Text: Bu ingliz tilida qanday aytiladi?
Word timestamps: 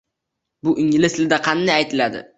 Bu 0.67 0.73
ingliz 0.85 1.19
tilida 1.19 1.41
qanday 1.49 1.77
aytiladi? 1.79 2.29